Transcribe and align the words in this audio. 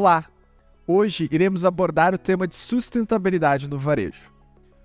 Olá! 0.00 0.24
Hoje 0.86 1.28
iremos 1.30 1.62
abordar 1.62 2.14
o 2.14 2.18
tema 2.18 2.48
de 2.48 2.54
sustentabilidade 2.54 3.68
no 3.68 3.78
varejo. 3.78 4.32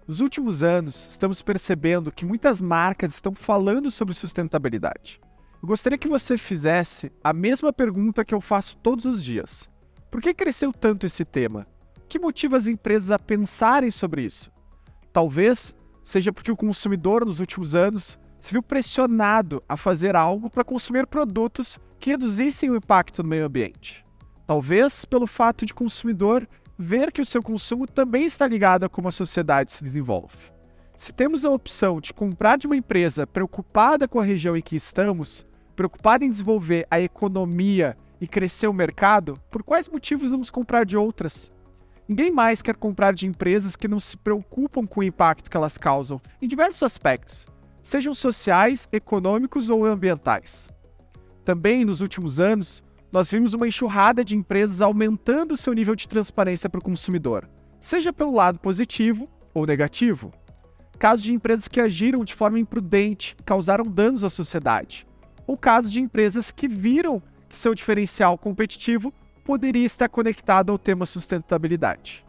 Nos 0.06 0.20
últimos 0.20 0.62
anos, 0.62 1.08
estamos 1.08 1.42
percebendo 1.42 2.12
que 2.12 2.26
muitas 2.26 2.60
marcas 2.60 3.14
estão 3.14 3.34
falando 3.34 3.90
sobre 3.90 4.14
sustentabilidade. 4.14 5.22
Eu 5.64 5.70
gostaria 5.70 5.98
que 5.98 6.10
você 6.10 6.38
fizesse 6.38 7.14
a 7.24 7.32
mesma 7.32 7.72
pergunta 7.72 8.26
que 8.26 8.36
eu 8.36 8.42
faço 8.42 8.76
todos 8.84 9.06
os 9.06 9.24
dias: 9.24 9.70
Por 10.12 10.22
que 10.22 10.34
cresceu 10.34 10.74
tanto 10.74 11.06
esse 11.06 11.24
tema? 11.24 11.66
O 11.98 12.08
que 12.10 12.20
motiva 12.20 12.58
as 12.58 12.68
empresas 12.68 13.10
a 13.10 13.18
pensarem 13.18 13.92
sobre 13.92 14.24
isso? 14.24 14.52
Talvez 15.14 15.74
seja 16.04 16.34
porque 16.34 16.52
o 16.52 16.58
consumidor, 16.58 17.26
nos 17.26 17.40
últimos 17.40 17.74
anos, 17.74 18.20
se 18.38 18.52
viu 18.52 18.62
pressionado 18.62 19.64
a 19.70 19.78
fazer 19.78 20.14
algo 20.14 20.50
para 20.50 20.66
consumir 20.66 21.08
produtos 21.08 21.80
que 22.02 22.10
reduzissem 22.10 22.70
o 22.70 22.76
impacto 22.76 23.24
no 23.24 23.30
meio 23.30 23.46
ambiente. 23.46 24.05
Talvez 24.46 25.06
pelo 25.06 25.26
fato 25.26 25.66
de 25.66 25.74
consumidor 25.74 26.48
ver 26.78 27.12
que 27.12 27.22
o 27.22 27.26
seu 27.26 27.42
consumo 27.42 27.88
também 27.88 28.26
está 28.26 28.48
ligado 28.48 28.84
a 28.84 28.90
como 28.90 29.08
a 29.08 29.12
sociedade 29.12 29.72
se 29.72 29.84
desenvolve. 29.84 30.38
Se 30.96 31.12
temos 31.12 31.44
a 31.44 31.50
opção 31.50 32.00
de 32.00 32.14
comprar 32.14 32.58
de 32.58 32.68
uma 32.68 32.76
empresa 32.76 33.28
preocupada 33.28 34.08
com 34.08 34.20
a 34.20 34.24
região 34.24 34.56
em 34.56 34.62
que 34.62 34.76
estamos, 34.76 35.46
preocupada 35.76 36.24
em 36.24 36.30
desenvolver 36.30 36.88
a 36.90 37.02
economia 37.02 37.98
e 38.22 38.28
crescer 38.28 38.68
o 38.68 38.74
mercado, 38.74 39.38
por 39.52 39.64
quais 39.64 39.90
motivos 39.90 40.32
vamos 40.32 40.50
comprar 40.50 40.86
de 40.86 40.96
outras? 40.96 41.52
Ninguém 42.08 42.32
mais 42.32 42.62
quer 42.62 42.76
comprar 42.76 43.14
de 43.14 43.26
empresas 43.26 43.76
que 43.76 43.88
não 43.88 44.00
se 44.00 44.16
preocupam 44.16 44.86
com 44.86 45.00
o 45.00 45.04
impacto 45.04 45.50
que 45.50 45.58
elas 45.58 45.78
causam 45.78 46.22
em 46.42 46.48
diversos 46.48 46.84
aspectos, 46.84 47.48
sejam 47.82 48.14
sociais, 48.14 48.88
econômicos 48.92 49.70
ou 49.70 49.84
ambientais. 49.84 50.70
Também 51.44 51.84
nos 51.84 52.00
últimos 52.02 52.40
anos, 52.40 52.84
nós 53.12 53.30
vimos 53.30 53.54
uma 53.54 53.68
enxurrada 53.68 54.24
de 54.24 54.36
empresas 54.36 54.82
aumentando 54.82 55.58
seu 55.58 55.74
nível 55.74 55.96
de 55.96 56.08
transparência 56.08 56.70
para 56.70 56.80
o 56.80 56.84
consumidor, 56.84 57.50
seja 57.80 58.12
pelo 58.12 58.34
lado 58.34 58.60
positivo 58.60 59.30
ou 59.54 59.66
negativo. 59.66 60.34
Casos 60.98 61.24
de 61.24 61.34
empresas 61.34 61.68
que 61.68 61.80
agiram 61.80 62.24
de 62.24 62.34
forma 62.34 62.60
imprudente, 62.60 63.36
causaram 63.46 63.86
danos 63.86 64.24
à 64.24 64.30
sociedade, 64.30 65.08
ou 65.46 65.58
casos 65.58 65.92
de 65.92 66.02
empresas 66.02 66.52
que 66.52 66.68
viram 66.68 67.22
que 67.48 67.58
seu 67.58 67.76
diferencial 67.76 68.38
competitivo 68.38 69.14
poderia 69.44 69.86
estar 69.86 70.10
conectado 70.10 70.72
ao 70.72 70.80
tema 70.80 71.06
sustentabilidade. 71.06 72.26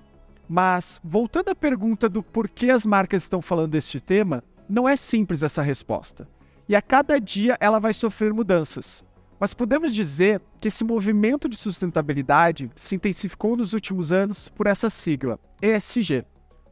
Mas, 0.49 1.01
voltando 1.03 1.49
à 1.49 1.55
pergunta 1.55 2.09
do 2.09 2.23
porquê 2.23 2.71
as 2.71 2.87
marcas 2.87 3.23
estão 3.23 3.43
falando 3.43 3.73
deste 3.73 3.99
tema, 3.99 4.45
não 4.69 4.89
é 4.89 4.97
simples 4.97 5.43
essa 5.43 5.63
resposta. 5.63 6.29
E 6.69 6.77
a 6.77 6.83
cada 6.83 7.19
dia 7.19 7.57
ela 7.61 7.79
vai 7.79 7.95
sofrer 7.95 8.33
mudanças. 8.33 9.05
Mas 9.39 9.53
podemos 9.53 9.95
dizer 9.95 10.41
que 10.61 10.69
esse 10.69 10.83
movimento 10.83 11.49
de 11.49 11.57
sustentabilidade 11.57 12.71
se 12.75 12.95
intensificou 12.95 13.57
nos 13.57 13.73
últimos 13.73 14.11
anos 14.11 14.49
por 14.49 14.67
essa 14.67 14.89
sigla, 14.89 15.39
ESG. 15.61 16.25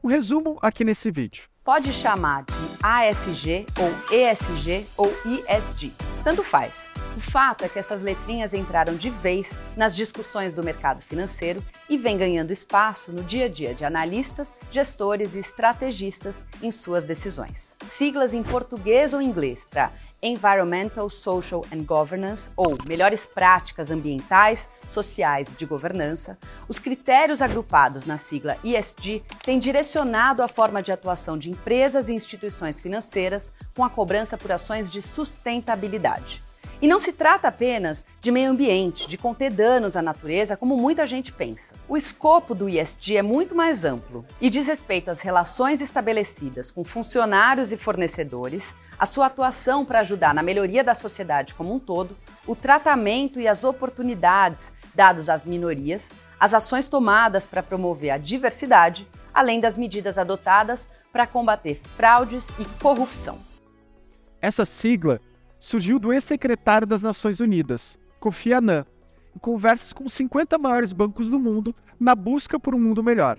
Um 0.02 0.08
resumo 0.08 0.58
aqui 0.60 0.84
nesse 0.84 1.10
vídeo. 1.10 1.44
Pode 1.64 1.94
chamar 1.94 2.44
de 2.44 2.52
ASG 2.82 3.66
ou 3.78 4.14
ESG 4.14 4.86
ou 4.98 5.10
ISG, 5.24 5.94
tanto 6.22 6.44
faz. 6.44 6.90
O 7.16 7.20
fato 7.20 7.64
é 7.64 7.70
que 7.70 7.78
essas 7.78 8.02
letrinhas 8.02 8.52
entraram 8.52 8.94
de 8.96 9.08
vez 9.08 9.54
nas 9.74 9.96
discussões 9.96 10.52
do 10.52 10.62
mercado 10.62 11.00
financeiro 11.00 11.62
e 11.88 11.96
vem 11.96 12.18
ganhando 12.18 12.52
espaço 12.52 13.12
no 13.12 13.22
dia 13.22 13.46
a 13.46 13.48
dia 13.48 13.74
de 13.74 13.82
analistas, 13.82 14.54
gestores 14.70 15.34
e 15.34 15.38
estrategistas 15.38 16.44
em 16.62 16.70
suas 16.70 17.06
decisões. 17.06 17.74
Siglas 17.88 18.34
em 18.34 18.42
português 18.42 19.14
ou 19.14 19.22
inglês 19.22 19.64
para 19.64 19.90
Environmental, 20.24 21.10
Social 21.10 21.66
and 21.70 21.82
Governance, 21.82 22.50
ou 22.56 22.78
melhores 22.88 23.26
práticas 23.26 23.90
ambientais, 23.90 24.68
sociais 24.88 25.52
e 25.52 25.56
de 25.56 25.66
governança, 25.66 26.38
os 26.66 26.78
critérios 26.78 27.42
agrupados 27.42 28.06
na 28.06 28.16
sigla 28.16 28.56
ESG 28.64 29.22
têm 29.44 29.58
direcionado 29.58 30.42
a 30.42 30.48
forma 30.48 30.82
de 30.82 30.90
atuação 30.90 31.36
de 31.36 31.50
empresas 31.50 32.08
e 32.08 32.14
instituições 32.14 32.80
financeiras 32.80 33.52
com 33.76 33.84
a 33.84 33.90
cobrança 33.90 34.38
por 34.38 34.50
ações 34.50 34.90
de 34.90 35.02
sustentabilidade. 35.02 36.42
E 36.82 36.88
não 36.88 36.98
se 36.98 37.12
trata 37.12 37.48
apenas 37.48 38.04
de 38.20 38.30
meio 38.30 38.50
ambiente, 38.50 39.08
de 39.08 39.16
conter 39.16 39.50
danos 39.50 39.96
à 39.96 40.02
natureza, 40.02 40.56
como 40.56 40.76
muita 40.76 41.06
gente 41.06 41.32
pensa. 41.32 41.74
O 41.88 41.96
escopo 41.96 42.54
do 42.54 42.68
ISD 42.68 43.16
é 43.16 43.22
muito 43.22 43.54
mais 43.54 43.84
amplo 43.84 44.24
e 44.40 44.50
diz 44.50 44.66
respeito 44.66 45.10
às 45.10 45.20
relações 45.20 45.80
estabelecidas 45.80 46.70
com 46.70 46.84
funcionários 46.84 47.72
e 47.72 47.76
fornecedores, 47.76 48.74
a 48.98 49.06
sua 49.06 49.26
atuação 49.26 49.84
para 49.84 50.00
ajudar 50.00 50.34
na 50.34 50.42
melhoria 50.42 50.84
da 50.84 50.94
sociedade 50.94 51.54
como 51.54 51.74
um 51.74 51.78
todo, 51.78 52.16
o 52.46 52.54
tratamento 52.54 53.40
e 53.40 53.48
as 53.48 53.64
oportunidades 53.64 54.72
dados 54.94 55.28
às 55.28 55.46
minorias, 55.46 56.12
as 56.38 56.52
ações 56.52 56.88
tomadas 56.88 57.46
para 57.46 57.62
promover 57.62 58.10
a 58.10 58.18
diversidade, 58.18 59.08
além 59.32 59.60
das 59.60 59.78
medidas 59.78 60.18
adotadas 60.18 60.88
para 61.12 61.26
combater 61.26 61.80
fraudes 61.96 62.48
e 62.58 62.64
corrupção. 62.82 63.38
Essa 64.40 64.66
sigla 64.66 65.20
surgiu 65.64 65.98
do 65.98 66.12
ex-secretário 66.12 66.86
das 66.86 67.02
Nações 67.02 67.40
Unidas, 67.40 67.98
Kofi 68.20 68.52
Annan, 68.52 68.84
em 69.34 69.38
conversas 69.38 69.94
com 69.94 70.04
os 70.04 70.12
50 70.12 70.58
maiores 70.58 70.92
bancos 70.92 71.26
do 71.28 71.40
mundo 71.40 71.74
na 71.98 72.14
busca 72.14 72.60
por 72.60 72.74
um 72.74 72.78
mundo 72.78 73.02
melhor. 73.02 73.38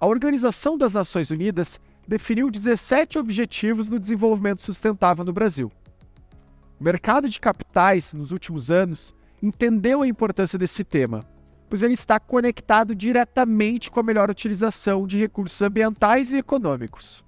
A 0.00 0.06
Organização 0.08 0.76
das 0.76 0.92
Nações 0.92 1.30
Unidas 1.30 1.80
definiu 2.06 2.50
17 2.50 3.16
objetivos 3.16 3.88
do 3.88 4.00
desenvolvimento 4.00 4.60
sustentável 4.60 5.24
no 5.24 5.32
Brasil. 5.32 5.70
O 6.80 6.84
mercado 6.84 7.28
de 7.28 7.38
capitais, 7.38 8.12
nos 8.12 8.32
últimos 8.32 8.68
anos, 8.68 9.14
entendeu 9.40 10.02
a 10.02 10.08
importância 10.08 10.58
desse 10.58 10.82
tema, 10.82 11.20
pois 11.70 11.80
ele 11.80 11.94
está 11.94 12.18
conectado 12.18 12.92
diretamente 12.92 13.88
com 13.88 14.00
a 14.00 14.02
melhor 14.02 14.28
utilização 14.28 15.06
de 15.06 15.16
recursos 15.16 15.62
ambientais 15.62 16.32
e 16.32 16.38
econômicos. 16.38 17.24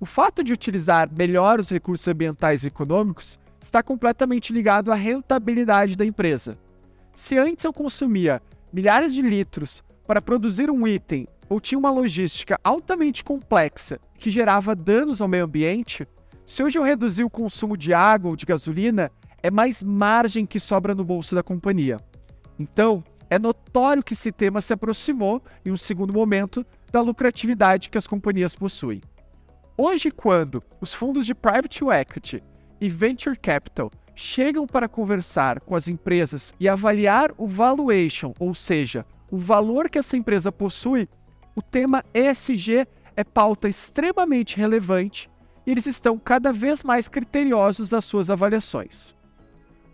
O 0.00 0.06
fato 0.06 0.42
de 0.42 0.50
utilizar 0.50 1.10
melhor 1.14 1.60
os 1.60 1.68
recursos 1.68 2.08
ambientais 2.08 2.64
e 2.64 2.68
econômicos 2.68 3.38
está 3.60 3.82
completamente 3.82 4.50
ligado 4.50 4.90
à 4.90 4.94
rentabilidade 4.94 5.94
da 5.94 6.06
empresa. 6.06 6.58
Se 7.12 7.36
antes 7.36 7.66
eu 7.66 7.72
consumia 7.72 8.40
milhares 8.72 9.12
de 9.12 9.20
litros 9.20 9.84
para 10.06 10.22
produzir 10.22 10.70
um 10.70 10.88
item 10.88 11.28
ou 11.50 11.60
tinha 11.60 11.78
uma 11.78 11.90
logística 11.90 12.58
altamente 12.64 13.22
complexa 13.22 14.00
que 14.14 14.30
gerava 14.30 14.74
danos 14.74 15.20
ao 15.20 15.28
meio 15.28 15.44
ambiente, 15.44 16.08
se 16.46 16.62
hoje 16.62 16.78
eu 16.78 16.82
reduzir 16.82 17.24
o 17.24 17.30
consumo 17.30 17.76
de 17.76 17.92
água 17.92 18.30
ou 18.30 18.36
de 18.36 18.46
gasolina, 18.46 19.12
é 19.42 19.50
mais 19.50 19.82
margem 19.82 20.46
que 20.46 20.58
sobra 20.58 20.94
no 20.94 21.04
bolso 21.04 21.34
da 21.34 21.42
companhia. 21.42 21.98
Então, 22.58 23.04
é 23.28 23.38
notório 23.38 24.02
que 24.02 24.14
esse 24.14 24.32
tema 24.32 24.62
se 24.62 24.72
aproximou, 24.72 25.42
em 25.62 25.70
um 25.70 25.76
segundo 25.76 26.14
momento, 26.14 26.64
da 26.90 27.02
lucratividade 27.02 27.90
que 27.90 27.98
as 27.98 28.06
companhias 28.06 28.54
possuem. 28.54 29.02
Hoje, 29.82 30.10
quando 30.10 30.62
os 30.78 30.92
fundos 30.92 31.24
de 31.24 31.34
private 31.34 31.82
equity 31.86 32.44
e 32.78 32.86
venture 32.86 33.34
capital 33.34 33.90
chegam 34.14 34.66
para 34.66 34.86
conversar 34.86 35.58
com 35.60 35.74
as 35.74 35.88
empresas 35.88 36.52
e 36.60 36.68
avaliar 36.68 37.32
o 37.38 37.46
valuation, 37.46 38.34
ou 38.38 38.54
seja, 38.54 39.06
o 39.30 39.38
valor 39.38 39.88
que 39.88 39.98
essa 39.98 40.18
empresa 40.18 40.52
possui, 40.52 41.08
o 41.56 41.62
tema 41.62 42.04
ESG 42.12 42.86
é 43.16 43.24
pauta 43.24 43.70
extremamente 43.70 44.58
relevante 44.58 45.30
e 45.66 45.70
eles 45.70 45.86
estão 45.86 46.18
cada 46.18 46.52
vez 46.52 46.82
mais 46.82 47.08
criteriosos 47.08 47.88
nas 47.88 48.04
suas 48.04 48.28
avaliações. 48.28 49.14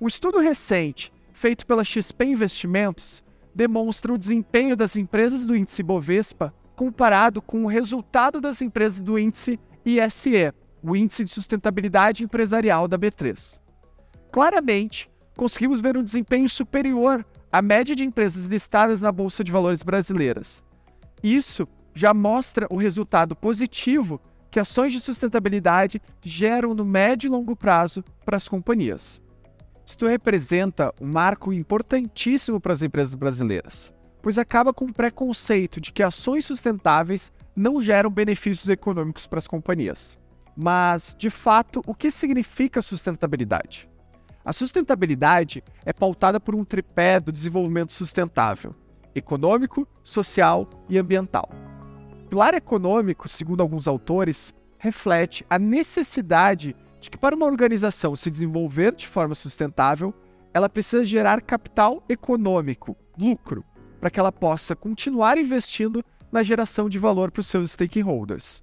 Um 0.01 0.09
estudo 0.09 0.41
recente 0.41 1.13
feito 1.33 1.65
pela 1.65 1.85
XP 1.85 2.25
Investimentos 2.25 3.23
demonstra 3.55 4.13
o 4.13 4.19
desempenho 4.19 4.77
das 4.77 4.97
empresas 4.97 5.45
do 5.45 5.55
índice 5.55 5.81
Bovespa 5.81 6.53
comparado 6.75 7.41
com 7.41 7.65
o 7.65 7.69
resultado 7.69 8.41
das 8.41 8.61
empresas 8.61 8.99
do 8.99 9.17
índice 9.17 9.61
ISE, 9.87 10.53
o 10.83 10.97
Índice 10.97 11.23
de 11.23 11.31
Sustentabilidade 11.31 12.25
Empresarial 12.25 12.89
da 12.89 12.99
B3. 12.99 13.61
Claramente, 14.33 15.09
conseguimos 15.37 15.81
ver 15.81 15.97
um 15.97 16.03
desempenho 16.03 16.49
superior 16.49 17.25
à 17.53 17.63
média 17.63 17.95
de 17.95 18.05
empresas 18.05 18.47
listadas 18.47 19.01
na 19.01 19.13
Bolsa 19.13 19.45
de 19.45 19.53
Valores 19.53 19.85
brasileiras. 19.85 20.65
Isso 21.23 21.69
já 21.95 22.13
mostra 22.13 22.67
o 22.69 22.77
resultado 22.77 23.37
positivo 23.37 24.21
que 24.51 24.59
ações 24.59 24.93
de 24.93 25.01
sustentabilidade 25.01 26.03
geram 26.21 26.75
no 26.75 26.85
médio 26.85 27.29
e 27.29 27.31
longo 27.31 27.55
prazo 27.55 28.03
para 28.25 28.37
as 28.37 28.49
companhias. 28.49 29.23
Isto 29.87 30.07
representa 30.07 30.93
um 31.01 31.07
marco 31.07 31.53
importantíssimo 31.53 32.61
para 32.61 32.73
as 32.73 32.83
empresas 32.83 33.15
brasileiras, 33.15 33.93
pois 34.21 34.37
acaba 34.37 34.75
com 34.75 34.87
o 34.87 34.93
preconceito 34.93 35.81
de 35.81 35.93
que 35.93 36.03
ações 36.03 36.45
sustentáveis 36.45 37.33
não 37.57 37.81
geram 37.81 38.11
benefícios 38.11 38.69
econômicos 38.69 39.27
para 39.27 39.39
as 39.39 39.49
companhias. 39.49 40.19
Mas, 40.55 41.15
de 41.19 41.31
fato, 41.31 41.83
o 41.87 41.95
que 41.95 42.11
significa 42.11 42.83
sustentabilidade? 42.83 43.89
A 44.45 44.53
sustentabilidade 44.53 45.65
é 45.85 45.93
pautada 45.93 46.39
por 46.39 46.55
um 46.55 46.65
tripé 46.65 47.19
do 47.19 47.33
desenvolvimento 47.33 47.93
sustentável: 47.93 48.75
econômico, 49.15 49.89
social 50.05 50.69
e 50.89 50.99
ambiental. 50.99 51.51
O 52.25 52.29
pilar 52.29 52.55
econômico, 52.55 53.29
segundo 53.29 53.61
alguns 53.61 53.89
autores, 53.89 54.55
reflete 54.79 55.45
a 55.49 55.59
necessidade 55.59 56.77
de 57.01 57.11
que, 57.11 57.19
para 57.19 57.35
uma 57.35 57.47
organização 57.47 58.15
se 58.15 58.31
desenvolver 58.31 58.95
de 58.95 59.07
forma 59.07 59.35
sustentável, 59.35 60.15
ela 60.55 60.69
precisa 60.69 61.05
gerar 61.05 61.41
capital 61.43 62.03
econômico, 62.09 62.97
lucro, 63.19 63.65
para 64.01 64.11
que 64.11 64.19
ela 64.19 64.33
possa 64.33 64.75
continuar 64.75 65.39
investindo 65.39 66.05
na 66.37 66.43
geração 66.43 66.87
de 66.87 66.99
valor 66.99 67.31
para 67.31 67.41
os 67.41 67.47
seus 67.47 67.71
stakeholders. 67.71 68.63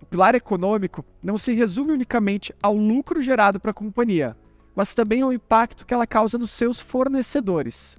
O 0.00 0.06
pilar 0.06 0.36
econômico 0.36 1.04
não 1.20 1.36
se 1.36 1.52
resume 1.52 1.92
unicamente 1.92 2.54
ao 2.62 2.76
lucro 2.76 3.20
gerado 3.20 3.58
para 3.58 3.72
a 3.72 3.74
companhia, 3.74 4.36
mas 4.76 4.94
também 4.94 5.20
ao 5.20 5.32
impacto 5.32 5.84
que 5.84 5.92
ela 5.92 6.06
causa 6.06 6.38
nos 6.38 6.52
seus 6.52 6.78
fornecedores. 6.78 7.96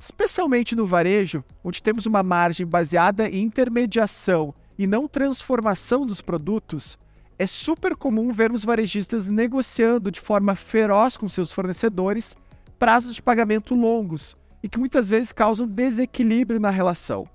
Especialmente 0.00 0.74
no 0.74 0.86
varejo, 0.86 1.44
onde 1.62 1.82
temos 1.82 2.06
uma 2.06 2.22
margem 2.22 2.66
baseada 2.66 3.28
em 3.28 3.42
intermediação 3.42 4.54
e 4.78 4.86
não 4.86 5.06
transformação 5.06 6.06
dos 6.06 6.22
produtos, 6.22 6.98
é 7.38 7.46
super 7.46 7.94
comum 7.94 8.32
vermos 8.32 8.64
varejistas 8.64 9.28
negociando 9.28 10.10
de 10.10 10.20
forma 10.20 10.54
feroz 10.54 11.18
com 11.18 11.28
seus 11.28 11.52
fornecedores 11.52 12.34
prazos 12.78 13.14
de 13.14 13.20
pagamento 13.20 13.74
longos 13.74 14.34
e 14.62 14.68
que 14.70 14.78
muitas 14.78 15.06
vezes 15.06 15.32
causam 15.32 15.66
desequilíbrio 15.66 16.58
na 16.58 16.70
relação. 16.70 17.28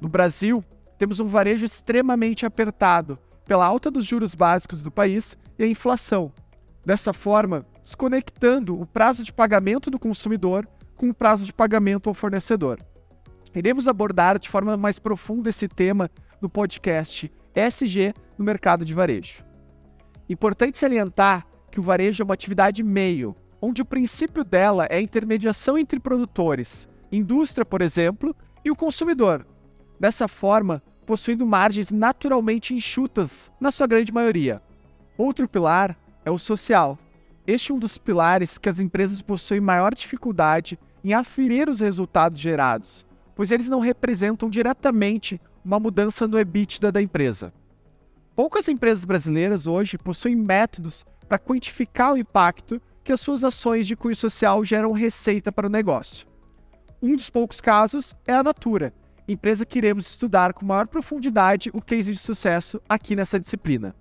No 0.00 0.08
Brasil, 0.08 0.64
temos 0.98 1.20
um 1.20 1.26
varejo 1.26 1.64
extremamente 1.64 2.44
apertado 2.44 3.18
pela 3.44 3.64
alta 3.64 3.90
dos 3.90 4.04
juros 4.04 4.34
básicos 4.34 4.82
do 4.82 4.90
país 4.90 5.36
e 5.58 5.64
a 5.64 5.66
inflação. 5.66 6.32
Dessa 6.84 7.12
forma, 7.12 7.64
desconectando 7.84 8.80
o 8.80 8.86
prazo 8.86 9.22
de 9.22 9.32
pagamento 9.32 9.90
do 9.90 9.98
consumidor 9.98 10.68
com 10.96 11.08
o 11.10 11.14
prazo 11.14 11.44
de 11.44 11.52
pagamento 11.52 12.08
ao 12.08 12.14
fornecedor. 12.14 12.78
Iremos 13.54 13.88
abordar 13.88 14.38
de 14.38 14.48
forma 14.48 14.76
mais 14.76 14.98
profunda 14.98 15.50
esse 15.50 15.68
tema 15.68 16.10
no 16.40 16.48
podcast 16.48 17.32
SG 17.54 18.12
no 18.36 18.44
mercado 18.44 18.84
de 18.84 18.92
varejo. 18.92 19.44
Importante 20.28 20.76
salientar 20.76 21.46
que 21.70 21.80
o 21.80 21.82
varejo 21.82 22.22
é 22.22 22.24
uma 22.24 22.34
atividade 22.34 22.82
meio, 22.82 23.34
onde 23.60 23.82
o 23.82 23.86
princípio 23.86 24.44
dela 24.44 24.86
é 24.90 24.96
a 24.96 25.00
intermediação 25.00 25.78
entre 25.78 26.00
produtores, 26.00 26.88
indústria, 27.10 27.64
por 27.64 27.80
exemplo, 27.80 28.34
e 28.64 28.70
o 28.70 28.76
consumidor. 28.76 29.46
Dessa 29.98 30.28
forma, 30.28 30.82
possuindo 31.06 31.46
margens 31.46 31.90
naturalmente 31.90 32.74
enxutas, 32.74 33.50
na 33.60 33.70
sua 33.70 33.86
grande 33.86 34.12
maioria. 34.12 34.60
Outro 35.16 35.48
pilar 35.48 35.96
é 36.24 36.30
o 36.30 36.38
social. 36.38 36.98
Este 37.46 37.70
é 37.70 37.74
um 37.74 37.78
dos 37.78 37.96
pilares 37.96 38.58
que 38.58 38.68
as 38.68 38.80
empresas 38.80 39.22
possuem 39.22 39.60
maior 39.60 39.94
dificuldade 39.94 40.78
em 41.02 41.14
aferir 41.14 41.68
os 41.68 41.80
resultados 41.80 42.40
gerados, 42.40 43.06
pois 43.34 43.50
eles 43.50 43.68
não 43.68 43.80
representam 43.80 44.50
diretamente 44.50 45.40
uma 45.64 45.78
mudança 45.78 46.26
no 46.26 46.38
EBITDA 46.38 46.90
da 46.90 47.00
empresa. 47.00 47.52
Poucas 48.34 48.68
empresas 48.68 49.04
brasileiras 49.04 49.66
hoje 49.66 49.96
possuem 49.96 50.36
métodos 50.36 51.06
para 51.28 51.38
quantificar 51.38 52.12
o 52.12 52.18
impacto 52.18 52.80
que 53.02 53.12
as 53.12 53.20
suas 53.20 53.44
ações 53.44 53.86
de 53.86 53.96
cunho 53.96 54.16
social 54.16 54.64
geram 54.64 54.92
receita 54.92 55.50
para 55.50 55.68
o 55.68 55.70
negócio. 55.70 56.26
Um 57.00 57.14
dos 57.14 57.30
poucos 57.30 57.60
casos 57.60 58.14
é 58.26 58.34
a 58.34 58.42
Natura, 58.42 58.92
empresa 59.28 59.66
que 59.66 59.78
iremos 59.78 60.08
estudar 60.08 60.52
com 60.52 60.64
maior 60.64 60.86
profundidade 60.86 61.70
o 61.72 61.82
case 61.82 62.12
de 62.12 62.18
sucesso 62.18 62.80
aqui 62.88 63.16
nessa 63.16 63.40
disciplina. 63.40 63.94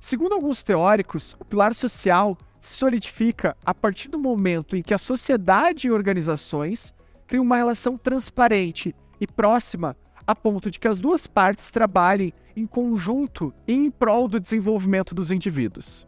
Segundo 0.00 0.34
alguns 0.34 0.62
teóricos, 0.62 1.36
o 1.38 1.44
pilar 1.44 1.74
social 1.74 2.36
se 2.60 2.76
solidifica 2.76 3.56
a 3.64 3.74
partir 3.74 4.08
do 4.08 4.18
momento 4.18 4.76
em 4.76 4.82
que 4.82 4.94
a 4.94 4.98
sociedade 4.98 5.86
e 5.86 5.90
organizações 5.90 6.92
criam 7.26 7.44
uma 7.44 7.56
relação 7.56 7.96
transparente 7.96 8.94
e 9.20 9.26
próxima 9.26 9.96
a 10.26 10.34
ponto 10.34 10.70
de 10.70 10.78
que 10.78 10.88
as 10.88 11.00
duas 11.00 11.26
partes 11.26 11.70
trabalhem 11.70 12.32
em 12.56 12.66
conjunto 12.66 13.52
em 13.66 13.90
prol 13.90 14.28
do 14.28 14.38
desenvolvimento 14.38 15.14
dos 15.14 15.30
indivíduos. 15.30 16.06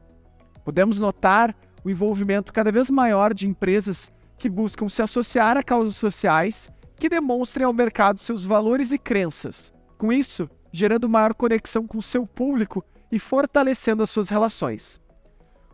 Podemos 0.64 0.98
notar 0.98 1.54
o 1.84 1.90
envolvimento 1.90 2.52
cada 2.52 2.72
vez 2.72 2.88
maior 2.90 3.34
de 3.34 3.46
empresas 3.46 4.12
que 4.38 4.48
buscam 4.48 4.88
se 4.88 5.02
associar 5.02 5.56
a 5.56 5.62
causas 5.62 5.96
sociais 5.96 6.70
que 6.96 7.08
demonstrem 7.08 7.66
ao 7.66 7.72
mercado 7.72 8.18
seus 8.18 8.44
valores 8.44 8.92
e 8.92 8.98
crenças. 8.98 9.72
Com 9.98 10.12
isso, 10.12 10.48
gerando 10.72 11.08
maior 11.08 11.34
conexão 11.34 11.86
com 11.86 12.00
seu 12.00 12.26
público 12.26 12.84
e 13.10 13.18
fortalecendo 13.18 14.02
as 14.02 14.10
suas 14.10 14.28
relações. 14.28 15.00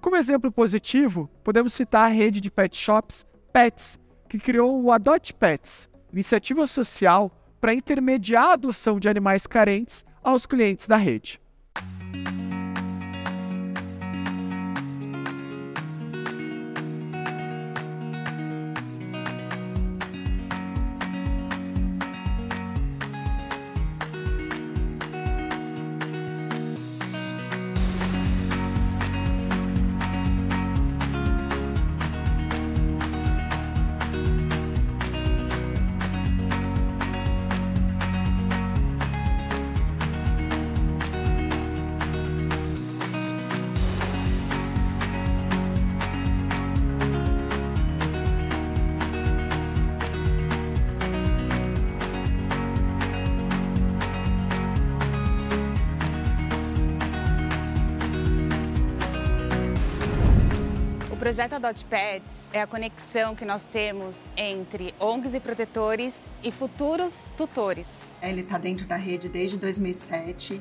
Como 0.01 0.17
exemplo 0.17 0.51
positivo, 0.51 1.29
podemos 1.45 1.75
citar 1.75 2.05
a 2.05 2.13
rede 2.13 2.41
de 2.41 2.51
pet 2.51 2.77
shops 2.77 3.27
Pets, 3.53 3.99
que 4.29 4.39
criou 4.39 4.83
o 4.83 4.93
Adote 4.93 5.35
Pets, 5.35 5.89
iniciativa 6.13 6.67
social 6.67 7.31
para 7.61 7.75
intermediar 7.75 8.45
a 8.45 8.53
adoção 8.53 8.99
de 8.99 9.09
animais 9.09 9.47
carentes 9.47 10.05
aos 10.23 10.47
clientes 10.47 10.87
da 10.87 10.97
rede. 10.97 11.41
Projeto 61.31 61.53
Adote 61.53 61.85
Pets 61.85 62.49
é 62.53 62.61
a 62.61 62.67
conexão 62.67 63.37
que 63.37 63.45
nós 63.45 63.63
temos 63.63 64.17
entre 64.37 64.93
ONGs 64.99 65.33
e 65.33 65.39
protetores 65.39 66.17
e 66.43 66.51
futuros 66.51 67.23
tutores. 67.37 68.13
Ele 68.21 68.41
está 68.41 68.59
dentro 68.59 68.85
da 68.85 68.97
rede 68.97 69.29
desde 69.29 69.57
2007 69.57 70.61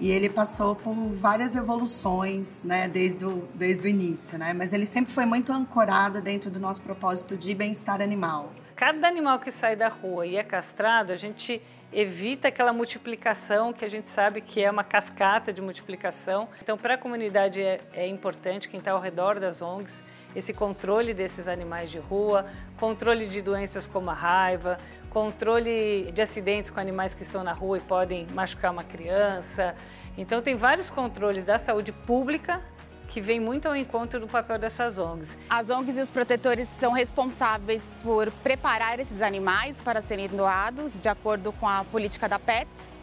e 0.00 0.10
ele 0.10 0.28
passou 0.28 0.76
por 0.76 0.94
várias 0.94 1.54
evoluções, 1.54 2.62
né, 2.64 2.88
desde 2.88 3.24
o, 3.24 3.48
desde 3.54 3.86
o 3.86 3.88
início, 3.88 4.38
né? 4.38 4.52
Mas 4.52 4.72
ele 4.72 4.86
sempre 4.86 5.12
foi 5.12 5.26
muito 5.26 5.52
ancorado 5.52 6.20
dentro 6.20 6.50
do 6.50 6.60
nosso 6.60 6.82
propósito 6.82 7.36
de 7.36 7.54
bem-estar 7.54 8.00
animal. 8.00 8.52
Cada 8.76 9.08
animal 9.08 9.40
que 9.40 9.50
sai 9.50 9.74
da 9.74 9.88
rua 9.88 10.24
e 10.24 10.36
é 10.36 10.42
castrado, 10.44 11.12
a 11.12 11.16
gente 11.16 11.60
evita 11.92 12.48
aquela 12.48 12.72
multiplicação 12.72 13.72
que 13.72 13.84
a 13.84 13.88
gente 13.88 14.08
sabe 14.08 14.40
que 14.40 14.62
é 14.62 14.70
uma 14.70 14.84
cascata 14.84 15.52
de 15.52 15.60
multiplicação. 15.60 16.48
Então, 16.62 16.76
para 16.76 16.94
a 16.94 16.98
comunidade 16.98 17.60
é, 17.60 17.80
é 17.92 18.06
importante, 18.06 18.68
quem 18.68 18.78
está 18.78 18.92
ao 18.92 19.00
redor 19.00 19.40
das 19.40 19.62
ONGs, 19.62 20.04
esse 20.36 20.52
controle 20.52 21.14
desses 21.14 21.48
animais 21.48 21.90
de 21.90 21.98
rua, 21.98 22.46
controle 22.78 23.26
de 23.26 23.40
doenças 23.40 23.86
como 23.86 24.10
a 24.10 24.14
raiva, 24.14 24.78
controle 25.10 26.10
de 26.12 26.22
acidentes 26.22 26.70
com 26.70 26.80
animais 26.80 27.14
que 27.14 27.22
estão 27.22 27.42
na 27.42 27.52
rua 27.52 27.78
e 27.78 27.80
podem 27.80 28.26
machucar 28.34 28.72
uma 28.72 28.84
criança. 28.84 29.74
Então, 30.16 30.40
tem 30.40 30.54
vários 30.54 30.90
controles 30.90 31.44
da 31.44 31.58
saúde 31.58 31.92
pública 31.92 32.62
que 33.08 33.20
vem 33.20 33.40
muito 33.40 33.66
ao 33.66 33.74
encontro 33.74 34.20
do 34.20 34.26
papel 34.26 34.58
dessas 34.58 34.98
ONGs. 34.98 35.38
As 35.48 35.70
ONGs 35.70 35.96
e 35.96 36.00
os 36.00 36.10
protetores 36.10 36.68
são 36.68 36.92
responsáveis 36.92 37.90
por 38.02 38.30
preparar 38.42 39.00
esses 39.00 39.22
animais 39.22 39.80
para 39.80 40.02
serem 40.02 40.28
doados 40.28 40.92
de 41.00 41.08
acordo 41.08 41.50
com 41.52 41.66
a 41.66 41.84
política 41.84 42.28
da 42.28 42.38
PETS. 42.38 42.96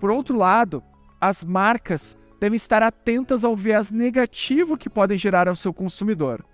Por 0.00 0.10
outro 0.10 0.36
lado, 0.36 0.82
as 1.20 1.44
marcas 1.44 2.18
devem 2.40 2.56
estar 2.56 2.82
atentas 2.82 3.44
ao 3.44 3.54
viés 3.54 3.88
negativo 3.88 4.76
que 4.76 4.90
podem 4.90 5.16
gerar 5.16 5.46
ao 5.46 5.54
seu 5.54 5.72
consumidor, 5.72 6.44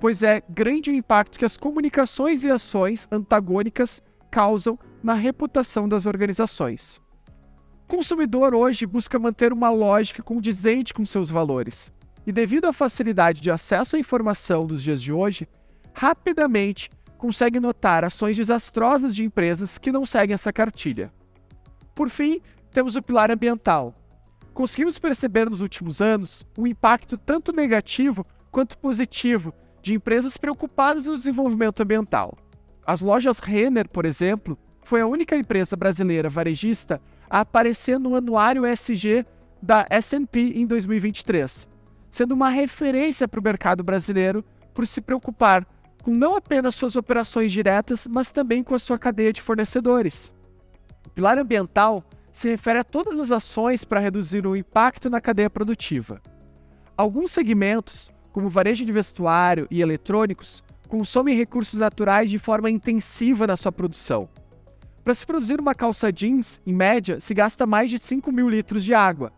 pois 0.00 0.22
é 0.22 0.42
grande 0.48 0.90
o 0.90 0.94
impacto 0.94 1.38
que 1.38 1.44
as 1.44 1.58
comunicações 1.58 2.42
e 2.42 2.50
ações 2.50 3.06
antagônicas 3.12 4.00
causam 4.34 4.76
na 5.00 5.14
reputação 5.14 5.88
das 5.88 6.06
organizações. 6.06 7.00
O 7.84 7.86
consumidor 7.86 8.52
hoje 8.52 8.84
busca 8.84 9.16
manter 9.16 9.52
uma 9.52 9.70
lógica 9.70 10.24
condizente 10.24 10.92
com 10.92 11.06
seus 11.06 11.30
valores, 11.30 11.92
e 12.26 12.32
devido 12.32 12.64
à 12.64 12.72
facilidade 12.72 13.40
de 13.40 13.48
acesso 13.48 13.94
à 13.94 13.98
informação 13.98 14.66
dos 14.66 14.82
dias 14.82 15.00
de 15.00 15.12
hoje, 15.12 15.46
rapidamente 15.92 16.90
consegue 17.16 17.60
notar 17.60 18.02
ações 18.02 18.36
desastrosas 18.36 19.14
de 19.14 19.22
empresas 19.22 19.78
que 19.78 19.92
não 19.92 20.04
seguem 20.04 20.34
essa 20.34 20.52
cartilha. 20.52 21.12
Por 21.94 22.10
fim, 22.10 22.40
temos 22.72 22.96
o 22.96 23.02
pilar 23.02 23.30
ambiental. 23.30 23.94
Conseguimos 24.52 24.98
perceber 24.98 25.48
nos 25.48 25.60
últimos 25.60 26.00
anos 26.00 26.44
um 26.58 26.66
impacto 26.66 27.16
tanto 27.16 27.52
negativo 27.52 28.26
quanto 28.50 28.78
positivo 28.78 29.54
de 29.80 29.94
empresas 29.94 30.36
preocupadas 30.36 31.06
no 31.06 31.16
desenvolvimento 31.16 31.80
ambiental. 31.84 32.36
As 32.86 33.00
lojas 33.00 33.38
Renner, 33.38 33.88
por 33.88 34.04
exemplo, 34.04 34.58
foi 34.82 35.00
a 35.00 35.06
única 35.06 35.36
empresa 35.36 35.76
brasileira 35.76 36.28
varejista 36.28 37.00
a 37.28 37.40
aparecer 37.40 37.98
no 37.98 38.14
anuário 38.14 38.66
SG 38.66 39.24
da 39.62 39.86
S&P 39.88 40.52
em 40.56 40.66
2023, 40.66 41.66
sendo 42.10 42.32
uma 42.32 42.50
referência 42.50 43.26
para 43.26 43.40
o 43.40 43.42
mercado 43.42 43.82
brasileiro 43.82 44.44
por 44.74 44.86
se 44.86 45.00
preocupar 45.00 45.66
com 46.02 46.10
não 46.10 46.36
apenas 46.36 46.74
suas 46.74 46.96
operações 46.96 47.50
diretas, 47.50 48.06
mas 48.06 48.30
também 48.30 48.62
com 48.62 48.74
a 48.74 48.78
sua 48.78 48.98
cadeia 48.98 49.32
de 49.32 49.40
fornecedores. 49.40 50.34
O 51.06 51.08
pilar 51.08 51.38
ambiental 51.38 52.04
se 52.30 52.48
refere 52.50 52.80
a 52.80 52.84
todas 52.84 53.18
as 53.18 53.30
ações 53.30 53.84
para 53.86 54.00
reduzir 54.00 54.46
o 54.46 54.54
impacto 54.54 55.08
na 55.08 55.20
cadeia 55.20 55.48
produtiva. 55.48 56.20
Alguns 56.94 57.32
segmentos, 57.32 58.10
como 58.32 58.50
varejo 58.50 58.84
de 58.84 58.92
vestuário 58.92 59.66
e 59.70 59.80
eletrônicos, 59.80 60.62
consomem 60.94 61.36
recursos 61.36 61.80
naturais 61.80 62.30
de 62.30 62.38
forma 62.38 62.70
intensiva 62.70 63.48
na 63.48 63.56
sua 63.56 63.72
produção. 63.72 64.28
Para 65.02 65.12
se 65.12 65.26
produzir 65.26 65.60
uma 65.60 65.74
calça 65.74 66.12
jeans, 66.12 66.60
em 66.64 66.72
média, 66.72 67.18
se 67.18 67.34
gasta 67.34 67.66
mais 67.66 67.90
de 67.90 67.98
5 67.98 68.30
mil 68.30 68.48
litros 68.48 68.84
de 68.84 68.94
água. 68.94 69.32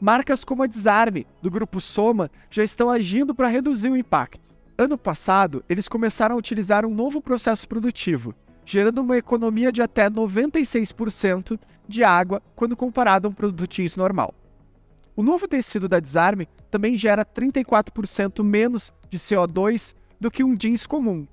Marcas 0.00 0.42
como 0.42 0.62
a 0.62 0.66
Desarme, 0.66 1.26
do 1.42 1.50
grupo 1.50 1.82
Soma, 1.82 2.30
já 2.50 2.64
estão 2.64 2.88
agindo 2.88 3.34
para 3.34 3.48
reduzir 3.48 3.90
o 3.90 3.96
impacto. 3.96 4.40
Ano 4.78 4.96
passado, 4.96 5.62
eles 5.68 5.86
começaram 5.86 6.34
a 6.34 6.38
utilizar 6.38 6.86
um 6.86 6.94
novo 6.94 7.20
processo 7.20 7.68
produtivo, 7.68 8.34
gerando 8.64 9.02
uma 9.02 9.18
economia 9.18 9.70
de 9.70 9.82
até 9.82 10.08
96% 10.08 11.60
de 11.86 12.02
água 12.02 12.42
quando 12.56 12.74
comparado 12.74 13.28
a 13.28 13.30
um 13.30 13.34
produto 13.34 13.70
jeans 13.70 13.96
normal. 13.96 14.34
O 15.14 15.22
novo 15.22 15.46
tecido 15.46 15.90
da 15.90 16.00
Desarme 16.00 16.48
também 16.70 16.96
gera 16.96 17.22
34% 17.22 18.42
menos 18.42 18.90
de 19.10 19.18
CO2 19.18 19.94
do 20.22 20.30
que 20.30 20.44
um 20.44 20.54
jeans 20.54 20.86
comum. 20.86 21.26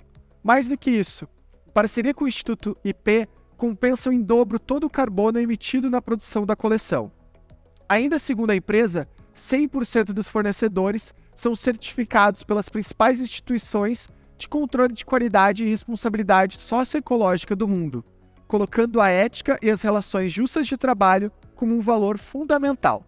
Mais 0.43 0.67
do 0.67 0.75
que 0.75 0.89
isso, 0.89 1.27
parceria 1.75 2.11
com 2.11 2.25
o 2.25 2.27
Instituto 2.27 2.75
IP 2.83 3.29
compensam 3.55 4.11
em 4.11 4.19
dobro 4.19 4.57
todo 4.57 4.85
o 4.85 4.89
carbono 4.89 5.39
emitido 5.39 5.91
na 5.91 6.01
produção 6.01 6.43
da 6.43 6.55
coleção. 6.55 7.11
Ainda 7.87 8.17
segundo 8.17 8.49
a 8.49 8.55
empresa, 8.55 9.07
100% 9.35 10.05
dos 10.05 10.27
fornecedores 10.27 11.13
são 11.35 11.53
certificados 11.53 12.43
pelas 12.43 12.67
principais 12.67 13.21
instituições 13.21 14.09
de 14.39 14.49
controle 14.49 14.93
de 14.93 15.05
qualidade 15.05 15.63
e 15.63 15.69
responsabilidade 15.69 16.57
socioecológica 16.57 17.55
do 17.55 17.67
mundo, 17.67 18.03
colocando 18.47 18.99
a 18.99 19.09
ética 19.09 19.59
e 19.61 19.69
as 19.69 19.83
relações 19.83 20.31
justas 20.31 20.65
de 20.65 20.75
trabalho 20.75 21.31
como 21.55 21.75
um 21.75 21.79
valor 21.79 22.17
fundamental. 22.17 23.05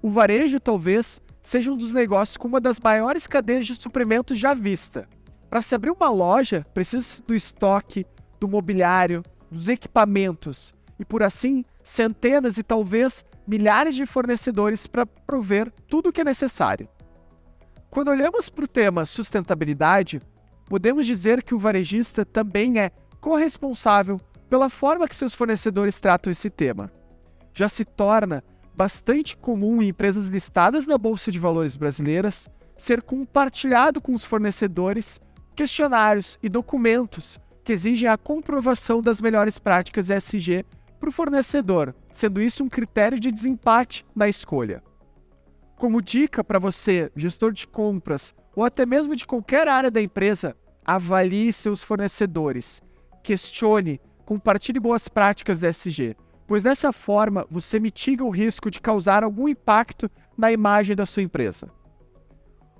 O 0.00 0.08
varejo 0.08 0.60
talvez 0.60 1.20
seja 1.42 1.72
um 1.72 1.76
dos 1.76 1.92
negócios 1.92 2.36
com 2.36 2.46
uma 2.46 2.60
das 2.60 2.78
maiores 2.78 3.26
cadeias 3.26 3.66
de 3.66 3.74
suprimentos 3.74 4.38
já 4.38 4.54
vista. 4.54 5.08
Para 5.50 5.60
se 5.60 5.74
abrir 5.74 5.90
uma 5.90 6.08
loja, 6.08 6.64
precisa 6.72 7.22
do 7.26 7.34
estoque, 7.34 8.06
do 8.40 8.48
mobiliário, 8.48 9.22
dos 9.50 9.68
equipamentos 9.68 10.72
e, 10.98 11.04
por 11.04 11.22
assim, 11.22 11.64
centenas 11.82 12.56
e 12.56 12.62
talvez 12.62 13.24
milhares 13.46 13.94
de 13.94 14.06
fornecedores 14.06 14.86
para 14.86 15.04
prover 15.04 15.70
tudo 15.88 16.08
o 16.08 16.12
que 16.12 16.20
é 16.20 16.24
necessário. 16.24 16.88
Quando 17.90 18.08
olhamos 18.08 18.48
para 18.48 18.64
o 18.64 18.68
tema 18.68 19.04
sustentabilidade, 19.04 20.22
podemos 20.66 21.06
dizer 21.06 21.42
que 21.42 21.54
o 21.54 21.58
varejista 21.58 22.24
também 22.24 22.78
é 22.78 22.90
corresponsável 23.20 24.18
pela 24.48 24.70
forma 24.70 25.06
que 25.06 25.14
seus 25.14 25.34
fornecedores 25.34 26.00
tratam 26.00 26.30
esse 26.30 26.48
tema. 26.48 26.90
Já 27.52 27.68
se 27.68 27.84
torna 27.84 28.42
bastante 28.74 29.36
comum 29.36 29.82
em 29.82 29.88
empresas 29.88 30.26
listadas 30.26 30.86
na 30.86 30.96
Bolsa 30.96 31.30
de 31.30 31.38
Valores 31.38 31.76
brasileiras 31.76 32.48
ser 32.76 33.02
compartilhado 33.02 34.00
com 34.00 34.12
os 34.12 34.24
fornecedores 34.24 35.20
questionários 35.54 36.38
e 36.42 36.48
documentos 36.48 37.38
que 37.62 37.72
exigem 37.72 38.08
a 38.08 38.16
comprovação 38.16 39.00
das 39.00 39.20
melhores 39.20 39.58
práticas 39.58 40.10
ESG 40.10 40.64
para 40.98 41.08
o 41.08 41.12
fornecedor, 41.12 41.94
sendo 42.10 42.40
isso 42.40 42.64
um 42.64 42.68
critério 42.68 43.18
de 43.20 43.30
desempate 43.30 44.04
na 44.14 44.28
escolha. 44.28 44.82
Como 45.76 46.00
dica 46.00 46.42
para 46.42 46.58
você, 46.58 47.10
gestor 47.16 47.52
de 47.52 47.66
compras 47.66 48.34
ou 48.54 48.64
até 48.64 48.86
mesmo 48.86 49.14
de 49.16 49.26
qualquer 49.26 49.68
área 49.68 49.90
da 49.90 50.00
empresa, 50.00 50.56
avalie 50.84 51.52
seus 51.52 51.82
fornecedores, 51.82 52.80
questione, 53.22 54.00
compartilhe 54.24 54.80
boas 54.80 55.08
práticas 55.08 55.62
ESG, 55.62 56.16
pois 56.46 56.62
dessa 56.62 56.92
forma 56.92 57.46
você 57.50 57.78
mitiga 57.78 58.24
o 58.24 58.30
risco 58.30 58.70
de 58.70 58.80
causar 58.80 59.24
algum 59.24 59.48
impacto 59.48 60.10
na 60.36 60.52
imagem 60.52 60.96
da 60.96 61.06
sua 61.06 61.22
empresa. 61.22 61.68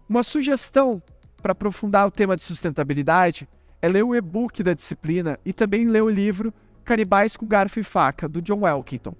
Uma 0.08 0.22
sugestão 0.22 1.02
para 1.40 1.52
aprofundar 1.52 2.06
o 2.06 2.10
tema 2.10 2.36
de 2.36 2.42
sustentabilidade 2.42 3.48
é 3.80 3.88
ler 3.88 4.04
o 4.04 4.14
e-book 4.14 4.62
da 4.62 4.74
disciplina 4.74 5.38
e 5.44 5.52
também 5.52 5.86
ler 5.86 6.02
o 6.02 6.08
livro 6.08 6.52
Canibais 6.84 7.36
com 7.36 7.46
Garfo 7.46 7.80
e 7.80 7.82
Faca, 7.82 8.28
do 8.28 8.42
John 8.42 8.66
Elkington. 8.66 9.14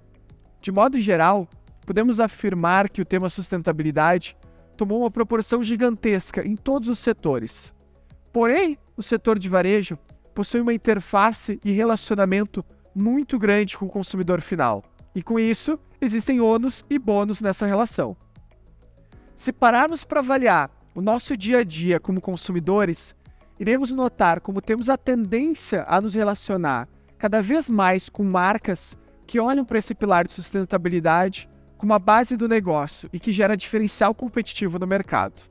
De 0.61 0.71
modo 0.71 1.01
geral, 1.01 1.49
podemos 1.85 2.21
afirmar 2.21 2.89
que 2.89 3.03
o 3.03 3.05
tema 3.05 3.29
sustentabilidade 3.29 4.37
tomou 4.77 5.01
uma 5.01 5.11
proporção 5.11 5.63
gigantesca 5.63 6.47
em 6.47 6.57
todos 6.57 6.89
os 6.89 6.99
setores. 6.99 7.73
Porém, 8.33 8.79
o 8.97 9.03
setor 9.03 9.39
de 9.39 9.49
varejo 9.49 9.99
possui 10.35 10.61
uma 10.61 10.75
interface 10.75 11.61
e 11.65 11.73
relacionamento 11.73 12.65
muito 12.95 13.39
grande 13.39 13.77
com 13.77 13.87
o 13.87 13.91
consumidor 13.91 14.41
final, 14.41 14.85
e 15.15 15.23
com 15.23 15.39
isso 15.39 15.79
existem 16.01 16.41
ônus 16.41 16.85
e 16.89 16.99
bônus 16.99 17.41
nessa 17.41 17.67
relação. 17.67 18.17
Se 19.35 19.53
pararmos 19.53 20.05
para 20.05 20.21
avaliar 20.21 20.71
o 20.95 21.01
nosso 21.01 21.37
dia 21.37 21.59
a 21.59 21.65
dia 21.65 21.99
como 21.99 22.21
consumidores, 22.21 23.15
iremos 23.59 23.91
notar 23.91 24.41
como 24.41 24.61
temos 24.61 24.89
a 24.89 24.97
tendência 24.97 25.85
a 25.89 26.01
nos 26.01 26.15
relacionar 26.15 26.89
cada 27.19 27.41
vez 27.41 27.69
mais 27.69 28.09
com 28.09 28.25
marcas 28.25 28.97
que 29.27 29.39
olham 29.41 29.65
para 29.65 29.79
esse 29.79 29.95
pilar 29.95 30.27
de 30.27 30.33
sustentabilidade 30.33 31.49
como 31.79 31.95
a 31.95 31.99
base 31.99 32.37
do 32.37 32.49
negócio 32.49 33.09
e 33.13 33.19
que 33.19 33.33
gera 33.33 33.57
diferencial 33.57 34.15
competitivo 34.15 34.79
no 34.79 34.87
mercado. 34.87 35.43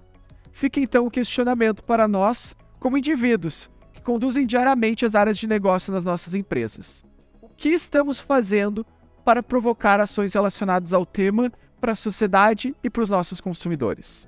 Fica 0.52 0.80
então 0.80 1.06
o 1.06 1.12
questionamento 1.12 1.84
para 1.84 2.08
nós, 2.08 2.56
como 2.80 2.98
indivíduos, 2.98 3.70
que 3.94 4.02
conduzem 4.02 4.46
diariamente 4.46 5.06
as 5.06 5.16
áreas 5.16 5.38
de 5.38 5.48
negócio 5.48 5.92
nas 5.92 6.06
nossas 6.06 6.34
empresas. 6.34 7.04
Que 7.62 7.70
estamos 7.70 8.20
fazendo 8.20 8.84
para 9.24 9.44
provocar 9.44 10.00
ações 10.00 10.34
relacionadas 10.34 10.94
ao 10.94 11.06
tema 11.06 11.54
para 11.80 11.92
a 11.92 11.96
sociedade 11.96 12.76
e 12.84 12.90
para 12.90 13.04
os 13.04 13.10
nossos 13.12 13.40
consumidores? 13.40 14.28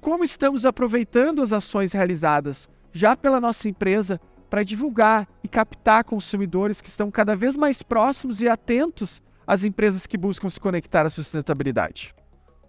Como 0.00 0.22
estamos 0.22 0.64
aproveitando 0.64 1.42
as 1.42 1.52
ações 1.52 1.92
realizadas 1.92 2.68
já 2.92 3.16
pela 3.16 3.40
nossa 3.40 3.68
empresa 3.68 4.20
para 4.48 4.62
divulgar 4.62 5.26
e 5.42 5.48
captar 5.48 6.04
consumidores 6.04 6.80
que 6.80 6.88
estão 6.88 7.10
cada 7.10 7.34
vez 7.34 7.56
mais 7.56 7.82
próximos 7.82 8.40
e 8.40 8.48
atentos 8.48 9.20
às 9.44 9.64
empresas 9.64 10.06
que 10.06 10.16
buscam 10.16 10.48
se 10.48 10.60
conectar 10.60 11.04
à 11.04 11.10
sustentabilidade. 11.10 12.14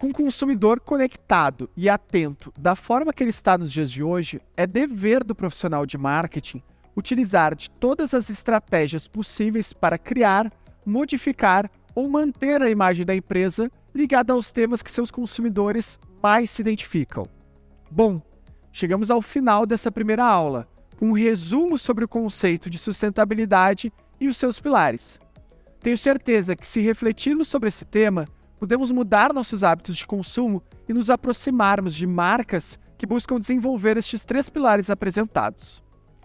Com 0.00 0.08
o 0.08 0.12
consumidor 0.12 0.80
conectado 0.80 1.70
e 1.76 1.88
atento 1.88 2.52
da 2.58 2.74
forma 2.74 3.12
que 3.12 3.22
ele 3.22 3.30
está 3.30 3.56
nos 3.56 3.70
dias 3.70 3.88
de 3.88 4.02
hoje, 4.02 4.42
é 4.56 4.66
dever 4.66 5.22
do 5.22 5.32
profissional 5.32 5.86
de 5.86 5.96
marketing 5.96 6.60
utilizar 6.96 7.54
de 7.54 7.70
todas 7.70 8.14
as 8.14 8.28
estratégias 8.30 9.08
possíveis 9.08 9.72
para 9.72 9.98
criar, 9.98 10.52
modificar 10.84 11.70
ou 11.94 12.08
manter 12.08 12.62
a 12.62 12.70
imagem 12.70 13.04
da 13.04 13.14
empresa 13.14 13.70
ligada 13.94 14.32
aos 14.32 14.50
temas 14.50 14.82
que 14.82 14.90
seus 14.90 15.10
consumidores 15.10 15.98
mais 16.22 16.50
se 16.50 16.62
identificam. 16.62 17.26
Bom, 17.90 18.22
chegamos 18.72 19.10
ao 19.10 19.20
final 19.20 19.66
dessa 19.66 19.92
primeira 19.92 20.24
aula, 20.24 20.66
com 20.98 21.10
um 21.10 21.12
resumo 21.12 21.76
sobre 21.78 22.04
o 22.04 22.08
conceito 22.08 22.70
de 22.70 22.78
sustentabilidade 22.78 23.92
e 24.20 24.28
os 24.28 24.36
seus 24.36 24.58
pilares. 24.58 25.18
Tenho 25.80 25.98
certeza 25.98 26.54
que, 26.54 26.66
se 26.66 26.80
refletirmos 26.80 27.48
sobre 27.48 27.68
esse 27.68 27.84
tema, 27.84 28.26
podemos 28.58 28.90
mudar 28.92 29.32
nossos 29.32 29.64
hábitos 29.64 29.96
de 29.96 30.06
consumo 30.06 30.62
e 30.88 30.92
nos 30.92 31.10
aproximarmos 31.10 31.94
de 31.94 32.06
marcas 32.06 32.78
que 32.96 33.04
buscam 33.04 33.40
desenvolver 33.40 33.96
estes 33.96 34.24
três 34.24 34.48
pilares 34.48 34.88
apresentados. 34.88 35.82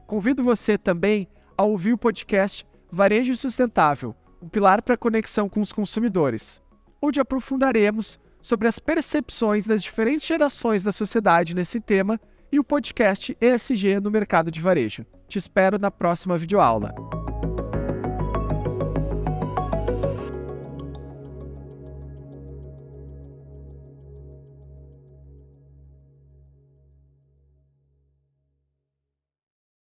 Convido 0.07 0.41
você 0.41 0.77
também 0.77 1.27
a 1.57 1.63
ouvir 1.63 1.91
o 1.91 1.97
podcast 1.97 2.65
Varejo 2.89 3.35
Sustentável, 3.35 4.15
um 4.41 4.47
pilar 4.47 4.81
para 4.81 4.95
a 4.95 4.97
conexão 4.97 5.49
com 5.49 5.59
os 5.59 5.73
consumidores, 5.73 6.61
onde 7.01 7.19
aprofundaremos 7.19 8.17
sobre 8.41 8.69
as 8.69 8.79
percepções 8.79 9.67
das 9.67 9.83
diferentes 9.83 10.25
gerações 10.25 10.81
da 10.81 10.93
sociedade 10.93 11.53
nesse 11.53 11.81
tema 11.81 12.17
e 12.49 12.57
o 12.57 12.63
podcast 12.63 13.37
ESG 13.41 13.99
no 13.99 14.09
mercado 14.09 14.49
de 14.49 14.61
varejo. 14.61 15.05
Te 15.27 15.37
espero 15.37 15.77
na 15.77 15.91
próxima 15.91 16.37
videoaula. 16.37 16.95